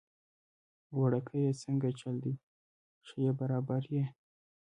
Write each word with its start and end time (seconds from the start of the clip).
وړکیه 0.99 1.51
څنګه 1.63 1.89
چل 1.99 2.15
دی، 2.23 2.33
ښه 3.07 3.15
يي 3.23 3.31
برابر 3.39 3.81
يي؟ 3.93 4.03